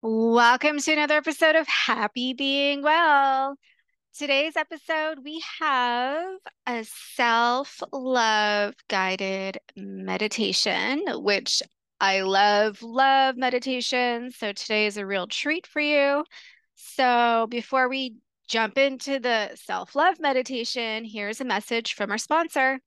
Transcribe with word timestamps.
Welcome 0.00 0.78
to 0.78 0.92
another 0.92 1.16
episode 1.16 1.56
of 1.56 1.66
Happy 1.66 2.32
Being 2.32 2.82
Well. 2.82 3.56
Today's 4.16 4.54
episode, 4.56 5.18
we 5.24 5.42
have 5.58 6.36
a 6.68 6.84
self 7.16 7.82
love 7.92 8.74
guided 8.88 9.58
meditation, 9.74 11.02
which 11.08 11.64
I 12.00 12.20
love, 12.20 12.80
love 12.80 13.36
meditation. 13.36 14.30
So 14.30 14.52
today 14.52 14.86
is 14.86 14.98
a 14.98 15.04
real 15.04 15.26
treat 15.26 15.66
for 15.66 15.80
you. 15.80 16.24
So 16.76 17.48
before 17.50 17.88
we 17.88 18.18
jump 18.46 18.78
into 18.78 19.18
the 19.18 19.50
self 19.56 19.96
love 19.96 20.20
meditation, 20.20 21.04
here's 21.06 21.40
a 21.40 21.44
message 21.44 21.94
from 21.94 22.12
our 22.12 22.18
sponsor. 22.18 22.78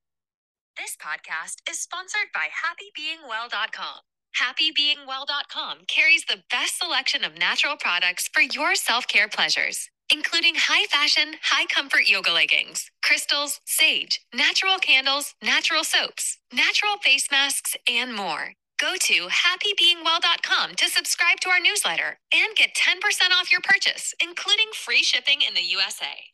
This 0.78 0.96
podcast 0.96 1.70
is 1.70 1.82
sponsored 1.82 2.30
by 2.34 2.48
HappyBeingWell.com. 2.64 4.00
HappyBeingWell.com 4.40 5.80
carries 5.88 6.26
the 6.26 6.44
best 6.50 6.78
selection 6.80 7.24
of 7.24 7.38
natural 7.38 7.76
products 7.78 8.30
for 8.32 8.42
your 8.42 8.76
self 8.76 9.08
care 9.08 9.28
pleasures, 9.28 9.90
including 10.12 10.56
high 10.56 10.86
fashion, 10.88 11.36
high 11.44 11.66
comfort 11.66 12.08
yoga 12.08 12.32
leggings, 12.32 12.90
crystals, 13.04 13.60
sage, 13.66 14.22
natural 14.34 14.78
candles, 14.78 15.36
natural 15.44 15.84
soaps, 15.84 16.38
natural 16.54 16.98
face 17.04 17.30
masks, 17.32 17.76
and 17.90 18.16
more. 18.16 18.54
Go 18.80 18.96
to 19.00 19.28
happybeingwell.com 19.28 20.76
to 20.76 20.90
subscribe 20.90 21.40
to 21.42 21.50
our 21.50 21.60
newsletter 21.60 22.18
and 22.34 22.56
get 22.56 22.76
10% 22.76 22.98
off 23.40 23.52
your 23.52 23.62
purchase, 23.62 24.16
including 24.24 24.68
free 24.74 25.04
shipping 25.04 25.42
in 25.48 25.54
the 25.54 25.62
USA. 25.62 26.32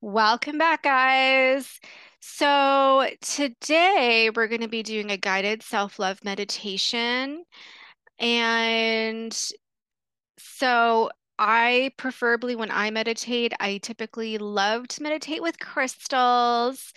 Welcome 0.00 0.56
back, 0.56 0.84
guys. 0.84 1.78
So, 2.20 3.08
today 3.22 4.30
we're 4.34 4.48
going 4.48 4.60
to 4.60 4.68
be 4.68 4.82
doing 4.82 5.10
a 5.10 5.16
guided 5.16 5.62
self 5.62 5.98
love 5.98 6.22
meditation. 6.24 7.44
And 8.18 9.36
so, 10.38 11.10
I 11.38 11.92
preferably, 11.96 12.54
when 12.56 12.70
I 12.70 12.90
meditate, 12.90 13.54
I 13.60 13.78
typically 13.78 14.38
love 14.38 14.88
to 14.88 15.02
meditate 15.02 15.42
with 15.42 15.58
crystals 15.58 16.92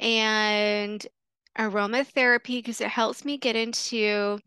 and 0.00 1.06
aromatherapy 1.58 2.58
because 2.58 2.80
it 2.80 2.88
helps 2.88 3.24
me 3.24 3.36
get 3.38 3.56
into 3.56 4.38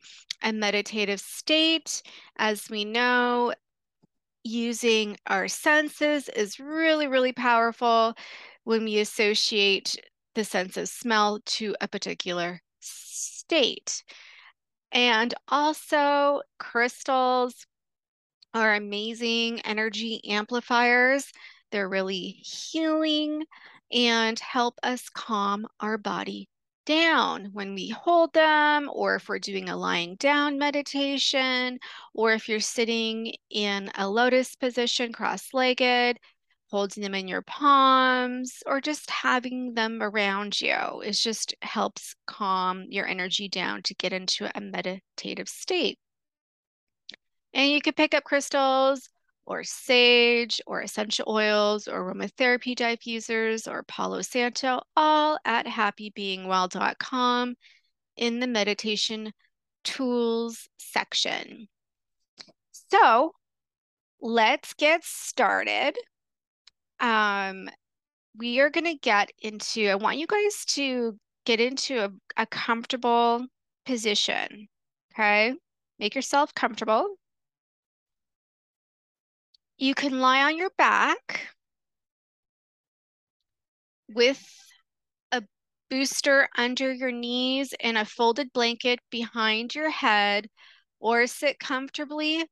a 0.42 0.52
meditative 0.53 1.19
state. 1.21 2.02
As 2.38 2.69
we 2.69 2.86
know, 2.86 3.53
using 4.44 5.17
our 5.27 5.47
senses 5.47 6.30
is 6.30 6.59
really, 6.59 7.08
really 7.08 7.33
powerful 7.33 8.16
when 8.64 8.83
we 8.86 8.99
associate 8.99 9.95
the 10.36 10.44
sense 10.44 10.78
of 10.78 10.88
smell 10.89 11.39
to 11.45 11.75
a 11.81 11.88
particular 11.88 12.61
state. 12.80 14.03
And 14.92 15.33
also, 15.47 16.42
crystals 16.59 17.66
are 18.53 18.75
amazing 18.75 19.59
energy 19.61 20.22
amplifiers. 20.30 21.25
They're 21.72 21.89
really 21.89 22.27
healing 22.30 23.44
and 23.92 24.39
help 24.39 24.75
us 24.83 25.09
calm 25.09 25.67
our 25.80 25.97
body 25.97 26.47
down 26.86 27.49
when 27.52 27.73
we 27.73 27.89
hold 27.89 28.31
them, 28.33 28.89
or 28.94 29.16
if 29.16 29.27
we're 29.27 29.39
doing 29.39 29.70
a 29.70 29.75
lying 29.75 30.16
down 30.16 30.58
meditation, 30.58 31.80
or 32.14 32.33
if 32.33 32.47
you're 32.47 32.59
sitting 32.59 33.33
in 33.49 33.92
a 33.95 34.08
lotus 34.08 34.55
position 34.55 35.11
cross 35.11 35.47
legged, 35.52 36.20
holding 36.75 37.03
them 37.03 37.15
in 37.15 37.27
your 37.27 37.41
palms, 37.41 38.61
or 38.65 38.81
just 38.81 39.09
having 39.09 39.73
them 39.75 40.03
around 40.03 40.59
you. 40.59 41.01
It 41.05 41.13
just 41.13 41.55
helps 41.61 42.15
calm 42.27 42.85
your 42.89 43.07
energy 43.07 43.47
down 43.47 43.81
to 43.83 43.95
get 43.95 44.11
into 44.11 44.51
a 44.53 44.59
meditative 44.59 45.47
state. 45.47 45.97
And 47.53 47.71
you 47.71 47.81
could 47.81 47.95
pick 47.95 48.13
up 48.13 48.25
crystals 48.25 49.07
or 49.45 49.63
sage 49.63 50.59
or 50.67 50.81
essential 50.81 51.25
oils 51.29 51.87
or 51.87 52.13
aromatherapy 52.13 52.75
diffusers 52.75 53.71
or 53.71 53.83
Palo 53.83 54.21
Santo, 54.21 54.81
all 54.97 55.39
at 55.45 55.65
happybeingwell.com 55.65 57.55
in 58.17 58.39
the 58.41 58.47
meditation 58.47 59.31
tools 59.85 60.67
section. 60.77 61.69
So 62.91 63.31
let's 64.19 64.73
get 64.73 65.05
started. 65.05 65.95
Um, 67.00 67.70
we 68.38 68.60
are 68.60 68.70
going 68.70 68.86
to 68.86 68.95
get 68.95 69.32
into, 69.42 69.88
I 69.88 69.95
want 69.95 70.17
you 70.17 70.28
guys 70.28 70.66
to 70.70 71.17
get 71.45 71.60
into 71.60 72.04
a, 72.04 72.10
a 72.38 72.45
comfortable 72.45 73.45
position. 73.86 74.67
Okay. 75.14 75.54
Make 76.00 76.16
yourself 76.16 76.54
comfortable. 76.54 77.16
You 79.78 79.94
can 79.94 80.20
lie 80.20 80.44
on 80.44 80.58
your 80.58 80.72
back 80.78 81.48
with 84.14 84.44
a 85.32 85.44
bolster 85.89 86.48
under 86.58 86.92
your 86.92 87.12
knees 87.12 87.73
and 87.80 87.98
a 87.98 88.06
folded 88.06 88.52
blanket 88.54 89.00
behind 89.10 89.76
your 89.76 89.89
head, 89.89 90.48
or 91.00 91.27
sit 91.27 91.60
comfortably, 91.60 92.45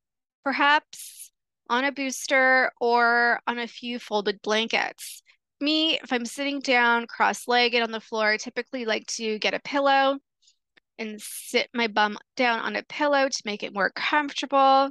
perhaps 0.44 1.30
on 1.68 1.84
a 1.84 1.92
bolster 1.92 2.70
or 2.80 3.40
on 3.46 3.58
a 3.58 3.66
few 3.66 3.98
folded 3.98 4.40
blankets. 4.42 5.22
Me, 5.60 5.98
if 6.02 6.12
I'm 6.12 6.26
sitting 6.26 6.60
down 6.60 7.06
cross 7.06 7.48
legged 7.48 7.82
on 7.82 7.90
the 7.90 8.00
floor, 8.00 8.32
I 8.32 8.36
typically 8.36 8.84
like 8.84 9.06
to 9.16 9.38
get 9.38 9.54
a 9.54 9.60
pillow 9.60 10.18
and 10.98 11.20
sit 11.20 11.68
my 11.74 11.86
bum 11.86 12.18
down 12.36 12.60
on 12.60 12.76
a 12.76 12.82
pillow 12.82 13.28
to 13.28 13.42
make 13.44 13.62
it 13.62 13.74
more 13.74 13.90
comfortable 13.90 14.90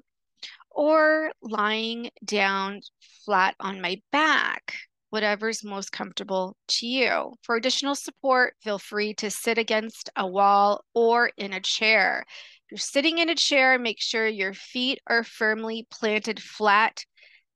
or 0.72 1.32
lying 1.42 2.10
down 2.26 2.82
flat 3.26 3.56
on 3.60 3.82
my 3.82 4.02
back, 4.12 4.76
whatever's 5.12 5.64
most 5.64 5.92
comfortable 5.92 6.58
to 6.68 6.88
you. 6.88 7.34
For 7.44 7.56
additional 7.56 7.96
support, 7.96 8.56
feel 8.62 8.80
free 8.80 9.14
to 9.16 9.30
sit 9.30 9.58
against 9.58 10.10
a 10.16 10.26
wall 10.26 10.84
or 10.94 11.32
in 11.38 11.54
a 11.54 11.60
chair. 11.60 12.26
You're 12.74 12.80
sitting 12.80 13.20
in 13.20 13.30
a 13.30 13.36
chair, 13.36 13.78
make 13.78 14.02
sure 14.02 14.26
your 14.26 14.56
feet 14.56 15.00
are 15.06 15.24
firmly 15.24 15.86
planted 15.92 16.42
flat 16.42 17.06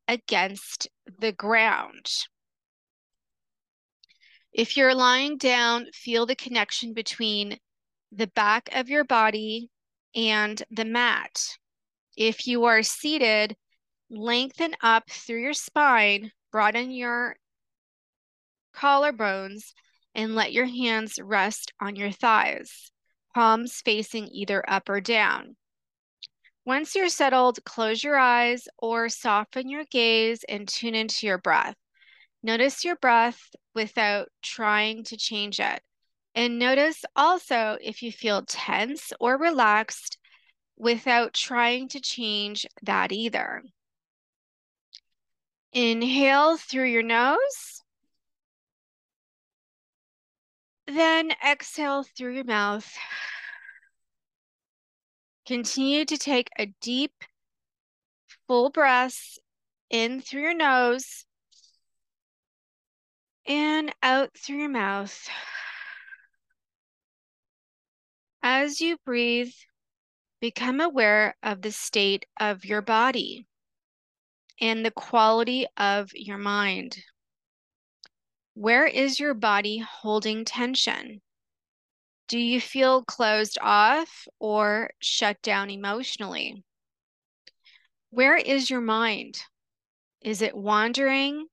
against 0.07 0.89
the 1.17 1.31
ground. 1.31 2.05
If 4.53 4.77
you're 4.77 4.93
lying 4.93 5.39
down, 5.39 5.87
feel 5.91 6.27
the 6.27 6.35
connection 6.35 6.93
between 6.93 7.57
the 8.11 8.27
back 8.27 8.69
of 8.73 8.89
your 8.89 9.03
body 9.03 9.71
and 10.13 10.61
the 10.69 10.85
mat. 10.85 11.57
If 12.15 12.45
you 12.45 12.65
are 12.65 12.83
seated, 12.83 13.55
lengthen 14.11 14.75
up 14.83 15.09
through 15.09 15.41
your 15.41 15.53
spine, 15.53 16.31
broaden 16.51 16.91
your 16.91 17.37
collarbones, 18.75 19.73
and 20.13 20.35
let 20.35 20.53
your 20.53 20.67
hands 20.67 21.17
rest 21.19 21.73
on 21.81 21.95
your 21.95 22.11
thighs, 22.11 22.91
palms 23.37 23.83
facing 23.85 24.27
either 24.31 24.67
up 24.67 24.89
or 24.89 24.99
down. 24.99 25.55
Once 26.65 26.95
you're 26.95 27.07
settled, 27.07 27.63
close 27.65 28.03
your 28.03 28.17
eyes 28.17 28.67
or 28.79 29.09
soften 29.09 29.69
your 29.69 29.85
gaze 29.91 30.43
and 30.49 30.67
tune 30.67 30.95
into 30.95 31.27
your 31.27 31.37
breath. 31.37 31.75
Notice 32.41 32.83
your 32.83 32.95
breath 32.95 33.39
without 33.75 34.29
trying 34.41 35.03
to 35.03 35.17
change 35.17 35.59
it. 35.59 35.83
And 36.33 36.57
notice 36.57 37.05
also 37.15 37.77
if 37.79 38.01
you 38.01 38.11
feel 38.11 38.41
tense 38.41 39.13
or 39.19 39.37
relaxed 39.37 40.17
without 40.75 41.35
trying 41.35 41.89
to 41.89 42.01
change 42.01 42.65
that 42.81 43.11
either. 43.11 43.61
Inhale 45.73 46.57
through 46.57 46.89
your 46.89 47.03
nose. 47.03 47.76
Then 50.87 51.31
exhale 51.45 52.03
through 52.03 52.35
your 52.35 52.43
mouth. 52.43 52.91
Continue 55.45 56.05
to 56.05 56.17
take 56.17 56.49
a 56.57 56.67
deep, 56.81 57.13
full 58.47 58.69
breath 58.69 59.37
in 59.89 60.21
through 60.21 60.41
your 60.41 60.53
nose 60.53 61.25
and 63.45 63.93
out 64.01 64.31
through 64.37 64.57
your 64.57 64.69
mouth. 64.69 65.29
As 68.41 68.81
you 68.81 68.97
breathe, 69.05 69.53
Become 70.39 70.79
aware 70.81 71.35
of 71.41 71.63
the 71.63 71.71
state 71.71 72.27
of 72.39 72.63
your 72.63 72.83
body 72.83 73.47
and 74.61 74.85
the 74.85 74.91
quality 74.91 75.65
of 75.75 76.11
your 76.13 76.37
mind. 76.37 77.03
Where 78.59 78.87
is 78.87 79.19
your 79.19 79.35
body 79.35 79.77
holding 79.77 80.43
tension? 80.43 81.21
Do 82.27 82.39
you 82.39 82.59
feel 82.59 83.03
closed 83.03 83.59
off 83.61 84.27
or 84.39 84.89
shut 84.99 85.39
down 85.43 85.69
emotionally? 85.69 86.63
Where 88.09 88.35
is 88.35 88.71
your 88.71 88.81
mind? 88.81 89.39
Is 90.23 90.41
it 90.41 90.57
wandering 90.57 91.45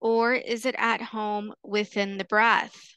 or 0.00 0.34
is 0.34 0.66
it 0.66 0.74
at 0.78 1.00
home 1.00 1.54
within 1.62 2.18
the 2.18 2.24
breath? 2.24 2.92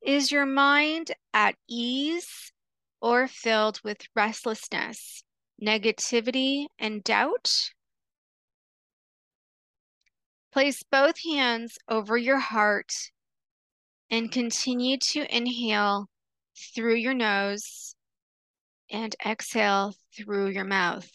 Is 0.00 0.30
your 0.30 0.46
mind 0.46 1.10
at 1.32 1.56
ease 1.68 2.52
or 3.00 3.26
filled 3.26 3.80
with 3.82 4.06
restlessness, 4.14 5.24
negativity, 5.60 6.66
and 6.78 7.02
doubt. 7.02 7.72
Place 10.54 10.84
both 10.84 11.16
hands 11.24 11.78
over 11.88 12.16
your 12.16 12.38
heart 12.38 12.94
and 14.08 14.30
continue 14.30 14.96
to 14.98 15.36
inhale 15.36 16.06
through 16.72 16.94
your 16.94 17.12
nose 17.12 17.96
and 18.88 19.16
exhale 19.26 19.96
through 20.16 20.50
your 20.50 20.62
mouth. 20.62 21.10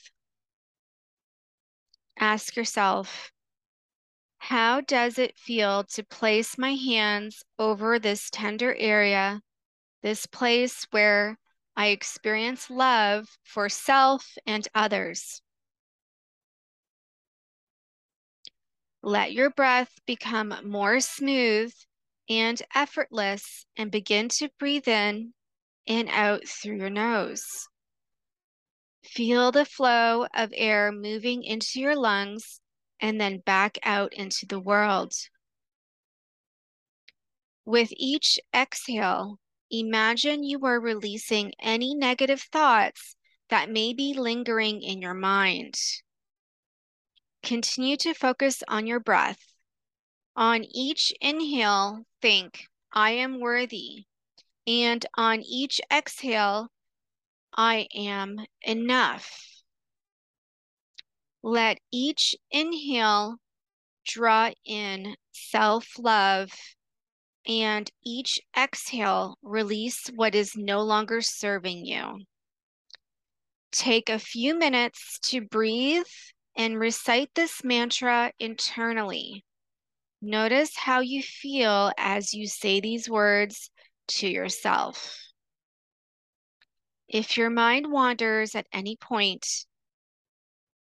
Ask 2.20 2.58
yourself, 2.58 3.32
how 4.40 4.82
does 4.82 5.18
it 5.18 5.38
feel 5.38 5.86
to 5.86 6.04
place 6.04 6.58
my 6.58 6.74
hands 6.74 7.42
over 7.58 7.98
this 7.98 8.30
tender 8.30 8.76
area, 8.76 9.40
this 10.02 10.26
place 10.26 10.86
where 10.92 11.40
I 11.78 11.88
experience 11.88 12.70
love 12.70 13.30
for 13.46 13.70
self 13.70 14.38
and 14.46 14.68
others? 14.76 15.42
Let 19.02 19.32
your 19.32 19.50
breath 19.50 20.00
become 20.06 20.54
more 20.64 21.00
smooth 21.00 21.74
and 22.30 22.62
effortless 22.76 23.66
and 23.78 23.92
begin 23.92 24.30
to 24.30 24.50
breathe 24.60 24.88
in 24.88 25.34
and 25.88 26.10
out 26.10 26.48
through 26.48 26.78
your 26.78 26.90
nose. 26.90 27.68
Feel 29.04 29.52
the 29.52 29.66
flow 29.66 30.28
of 30.34 30.54
air 30.54 30.92
moving 30.92 31.44
into 31.44 31.80
your 31.80 31.96
lungs 31.96 32.60
and 33.00 33.20
then 33.20 33.40
back 33.40 33.80
out 33.84 34.14
into 34.14 34.46
the 34.46 34.60
world. 34.60 35.14
With 37.66 37.94
each 37.96 38.38
exhale, 38.54 39.40
imagine 39.72 40.44
you 40.44 40.66
are 40.66 40.80
releasing 40.80 41.54
any 41.60 41.96
negative 41.96 42.42
thoughts 42.42 43.16
that 43.50 43.70
may 43.70 43.94
be 43.94 44.14
lingering 44.14 44.82
in 44.82 45.02
your 45.02 45.14
mind. 45.14 45.76
Continue 47.44 47.98
to 47.98 48.14
focus 48.14 48.64
on 48.68 48.88
your 48.88 49.00
breath. 49.00 49.40
On 50.36 50.64
each 50.64 51.14
inhale, 51.22 52.04
think, 52.22 52.66
I 52.94 53.12
am 53.12 53.40
worthy. 53.40 54.06
And 54.68 55.06
on 55.16 55.42
each 55.42 55.82
exhale, 55.92 56.70
I 57.54 57.88
am 57.96 58.46
enough. 58.62 59.64
Let 61.42 61.80
each 61.92 62.36
inhale 62.52 63.38
draw 64.06 64.52
in 64.66 65.16
self 65.32 65.98
love, 65.98 66.52
and 67.48 67.90
each 68.04 68.40
exhale 68.58 69.38
release 69.42 70.08
what 70.16 70.36
is 70.36 70.56
no 70.56 70.82
longer 70.82 71.22
serving 71.22 71.86
you. 71.86 72.22
Take 73.72 74.10
a 74.10 74.20
few 74.20 74.58
minutes 74.58 75.20
to 75.24 75.42
breathe 75.42 76.06
and 76.60 76.78
recite 76.78 77.30
this 77.36 77.64
mantra 77.64 78.34
internally. 78.38 79.46
Notice 80.22 80.76
how 80.76 81.00
you 81.00 81.24
feel 81.24 81.94
as 81.98 82.34
you 82.34 82.48
say 82.48 82.82
these 82.82 83.10
words 83.10 83.72
to 84.10 84.28
yourself. 84.28 85.18
If 87.08 87.38
your 87.38 87.50
mind 87.50 87.90
wanders 87.90 88.56
at 88.56 88.68
any 88.74 88.98
point, 88.98 89.48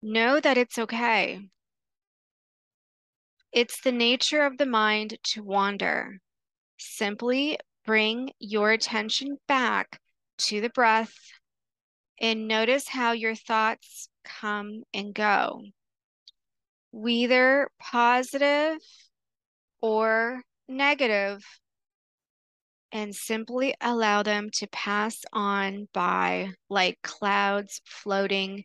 know 0.01 0.41
that 0.41 0.57
it's 0.57 0.79
okay. 0.79 1.39
It's 3.53 3.83
the 3.83 3.93
nature 3.93 4.47
of 4.47 4.57
the 4.57 4.67
mind 4.67 5.19
to 5.35 5.43
wander. 5.43 6.19
Simply 6.79 7.59
bring 7.85 8.31
your 8.39 8.73
attention 8.73 9.37
back 9.47 10.01
to 10.39 10.63
the 10.63 10.71
breath 10.71 11.13
and 12.21 12.49
notice 12.49 12.89
how 12.89 13.13
your 13.13 13.35
thoughts 13.35 14.09
come 14.41 14.83
and 14.93 15.15
go, 15.15 15.63
whether 16.93 17.71
positive 17.79 18.79
or 19.81 20.43
negative, 20.69 21.45
and 22.93 23.15
simply 23.15 23.75
allow 23.81 24.23
them 24.23 24.51
to 24.51 24.67
pass 24.69 25.21
on 25.33 25.89
by 25.93 26.51
like 26.71 26.99
clouds 27.03 27.81
floating 27.85 28.65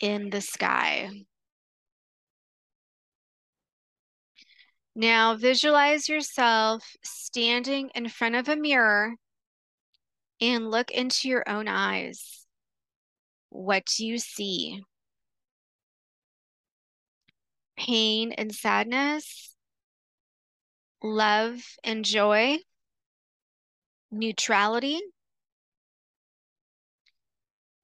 in 0.00 0.30
the 0.30 0.40
sky. 0.40 1.08
Now 4.96 5.36
visualize 5.36 6.08
yourself 6.08 6.84
standing 7.04 7.90
in 7.94 8.08
front 8.08 8.36
of 8.36 8.48
a 8.48 8.56
mirror 8.56 9.14
and 10.40 10.70
look 10.70 10.90
into 10.90 11.28
your 11.28 11.42
own 11.48 11.66
eyes. 11.68 12.43
What 13.54 13.86
do 13.86 14.04
you 14.04 14.18
see? 14.18 14.82
Pain 17.76 18.32
and 18.32 18.52
sadness, 18.52 19.54
love 21.00 21.62
and 21.84 22.04
joy, 22.04 22.58
neutrality. 24.10 25.00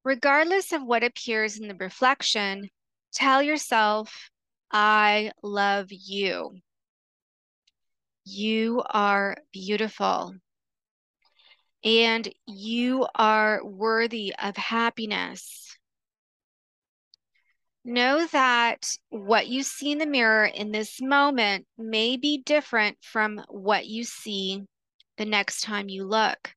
Regardless 0.03 0.73
of 0.73 0.83
what 0.83 1.05
appears 1.05 1.57
in 1.57 1.69
the 1.69 1.77
reflection, 1.77 2.69
tell 3.13 3.41
yourself, 3.41 4.29
I 4.73 5.31
love 5.41 5.87
you. 5.93 6.59
You 8.25 8.83
are 8.91 9.37
beautiful. 9.53 10.35
And 11.83 12.33
you 12.47 13.07
are 13.15 13.65
worthy 13.65 14.35
of 14.39 14.57
happiness. 14.57 15.77
Know 17.85 18.27
that 18.27 18.97
what 19.09 19.49
you 19.49 19.63
see 19.63 19.93
in 19.93 19.99
the 19.99 20.07
mirror 20.07 20.45
in 20.45 20.71
this 20.73 21.01
moment 21.01 21.67
may 21.79 22.19
be 22.19 22.43
different 22.43 22.99
from 23.01 23.43
what 23.49 23.87
you 23.87 24.05
see 24.05 24.63
the 25.17 25.25
next 25.25 25.63
time 25.63 25.89
you 25.89 26.05
look. 26.05 26.53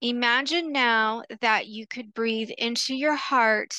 Imagine 0.00 0.72
now 0.72 1.22
that 1.42 1.66
you 1.66 1.86
could 1.86 2.14
breathe 2.14 2.50
into 2.56 2.94
your 2.94 3.16
heart 3.16 3.76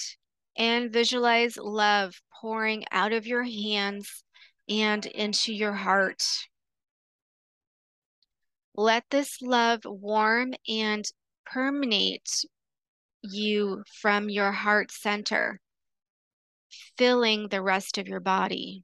and 0.56 0.94
visualize 0.94 1.58
love 1.58 2.22
pouring 2.40 2.86
out 2.92 3.12
of 3.12 3.26
your 3.26 3.44
hands 3.44 4.24
and 4.70 5.04
into 5.08 5.52
your 5.52 5.74
heart. 5.74 6.24
Let 8.76 9.04
this 9.10 9.42
love 9.42 9.82
warm 9.86 10.54
and 10.68 11.06
permeate 11.46 12.46
you 13.22 13.84
from 14.02 14.30
your 14.30 14.52
heart 14.52 14.92
center, 14.92 15.60
filling 16.98 17.50
the 17.50 17.62
rest 17.62 17.98
of 17.98 18.08
your 18.08 18.20
body. 18.20 18.84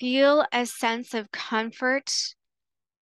Feel 0.00 0.46
a 0.52 0.64
sense 0.64 1.12
of 1.12 1.30
comfort 1.30 2.10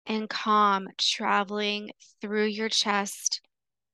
and 0.07 0.29
calm 0.29 0.89
traveling 0.99 1.91
through 2.21 2.47
your 2.47 2.69
chest 2.69 3.41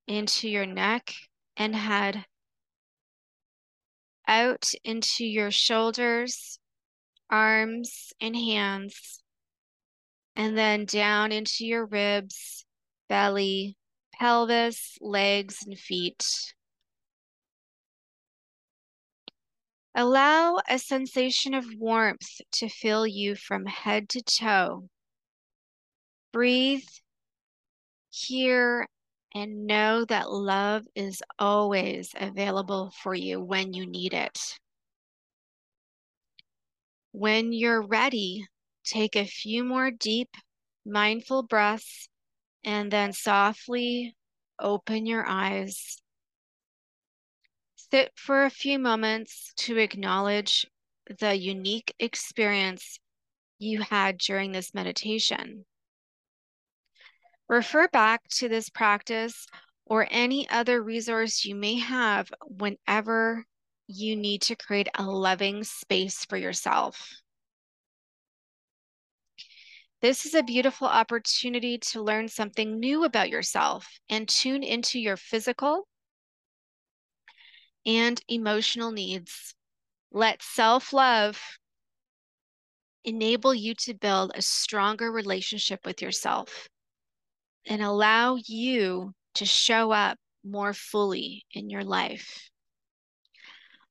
into 0.06 0.48
your 0.48 0.66
neck 0.66 1.14
and 1.56 1.74
head, 1.74 2.24
out 4.26 4.70
into 4.84 5.24
your 5.24 5.50
shoulders, 5.50 6.58
arms, 7.28 8.12
and 8.20 8.36
hands, 8.36 9.21
and 10.36 10.56
then 10.56 10.84
down 10.84 11.32
into 11.32 11.66
your 11.66 11.86
ribs, 11.86 12.64
belly, 13.08 13.76
pelvis, 14.14 14.96
legs, 15.00 15.58
and 15.66 15.78
feet. 15.78 16.54
Allow 19.94 20.58
a 20.68 20.78
sensation 20.78 21.52
of 21.52 21.66
warmth 21.78 22.40
to 22.52 22.68
fill 22.68 23.06
you 23.06 23.34
from 23.34 23.66
head 23.66 24.08
to 24.10 24.22
toe. 24.22 24.88
Breathe, 26.32 26.88
here, 28.08 28.88
and 29.34 29.66
know 29.66 30.04
that 30.06 30.30
love 30.30 30.84
is 30.94 31.22
always 31.38 32.10
available 32.18 32.90
for 33.02 33.14
you 33.14 33.40
when 33.40 33.74
you 33.74 33.86
need 33.86 34.14
it. 34.14 34.38
When 37.12 37.52
you're 37.52 37.82
ready, 37.82 38.46
take 38.84 39.16
a 39.16 39.24
few 39.24 39.64
more 39.64 39.90
deep, 39.90 40.36
mindful 40.84 41.42
breaths 41.42 42.08
and 42.64 42.90
then 42.90 43.12
softly 43.12 44.16
open 44.58 45.06
your 45.06 45.26
eyes. 45.26 45.98
Sit 47.76 48.12
for 48.16 48.44
a 48.44 48.50
few 48.50 48.78
moments 48.78 49.52
to 49.56 49.78
acknowledge 49.78 50.66
the 51.20 51.34
unique 51.36 51.94
experience 51.98 52.98
you 53.58 53.82
had 53.82 54.18
during 54.18 54.52
this 54.52 54.72
meditation. 54.74 55.64
Refer 57.48 57.88
back 57.88 58.26
to 58.28 58.48
this 58.48 58.70
practice 58.70 59.46
or 59.84 60.06
any 60.10 60.48
other 60.48 60.82
resource 60.82 61.44
you 61.44 61.54
may 61.54 61.78
have 61.78 62.32
whenever 62.46 63.44
you 63.88 64.16
need 64.16 64.40
to 64.42 64.56
create 64.56 64.88
a 64.94 65.02
loving 65.02 65.62
space 65.64 66.24
for 66.24 66.36
yourself. 66.38 67.10
This 70.02 70.26
is 70.26 70.34
a 70.34 70.42
beautiful 70.42 70.88
opportunity 70.88 71.78
to 71.78 72.02
learn 72.02 72.26
something 72.26 72.80
new 72.80 73.04
about 73.04 73.30
yourself 73.30 73.86
and 74.10 74.28
tune 74.28 74.64
into 74.64 74.98
your 74.98 75.16
physical 75.16 75.86
and 77.86 78.20
emotional 78.26 78.90
needs. 78.90 79.54
Let 80.10 80.42
self 80.42 80.92
love 80.92 81.40
enable 83.04 83.54
you 83.54 83.74
to 83.74 83.94
build 83.94 84.32
a 84.34 84.42
stronger 84.42 85.12
relationship 85.12 85.86
with 85.86 86.02
yourself 86.02 86.68
and 87.64 87.80
allow 87.80 88.38
you 88.44 89.12
to 89.34 89.46
show 89.46 89.92
up 89.92 90.18
more 90.44 90.74
fully 90.74 91.46
in 91.52 91.70
your 91.70 91.84
life. 91.84 92.50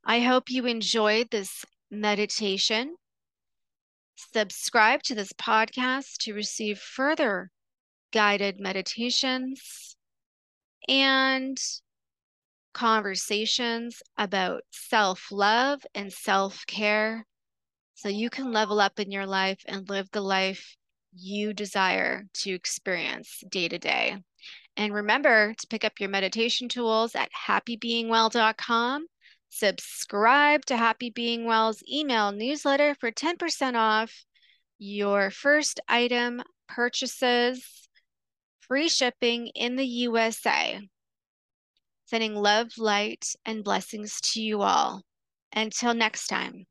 I 0.03 0.19
hope 0.19 0.49
you 0.49 0.65
enjoyed 0.65 1.29
this 1.31 1.63
meditation. 1.89 2.97
Subscribe 4.15 5.03
to 5.03 5.15
this 5.15 5.33
podcast 5.33 6.17
to 6.19 6.33
receive 6.33 6.79
further 6.79 7.51
guided 8.11 8.59
meditations 8.59 9.95
and 10.87 11.57
conversations 12.73 14.01
about 14.17 14.63
self 14.71 15.31
love 15.31 15.85
and 15.93 16.11
self 16.11 16.65
care 16.67 17.25
so 17.95 18.09
you 18.09 18.29
can 18.29 18.51
level 18.51 18.79
up 18.79 18.99
in 18.99 19.11
your 19.11 19.25
life 19.25 19.61
and 19.67 19.89
live 19.89 20.09
the 20.11 20.21
life 20.21 20.75
you 21.13 21.53
desire 21.53 22.23
to 22.33 22.51
experience 22.51 23.43
day 23.49 23.67
to 23.67 23.77
day. 23.77 24.17
And 24.77 24.93
remember 24.93 25.53
to 25.53 25.67
pick 25.67 25.83
up 25.83 25.99
your 25.99 26.09
meditation 26.09 26.69
tools 26.69 27.15
at 27.15 27.29
happybeingwell.com. 27.47 29.05
Subscribe 29.53 30.63
to 30.65 30.77
Happy 30.77 31.09
Being 31.09 31.43
Well's 31.43 31.83
email 31.91 32.31
newsletter 32.31 32.95
for 32.95 33.11
10% 33.11 33.75
off 33.75 34.23
your 34.79 35.29
first 35.29 35.81
item 35.89 36.41
purchases, 36.69 37.89
free 38.61 38.87
shipping 38.87 39.47
in 39.47 39.75
the 39.75 39.85
USA. 39.85 40.79
Sending 42.05 42.33
love, 42.33 42.69
light, 42.77 43.35
and 43.45 43.61
blessings 43.61 44.21
to 44.21 44.41
you 44.41 44.61
all. 44.61 45.01
Until 45.53 45.93
next 45.93 46.27
time. 46.27 46.65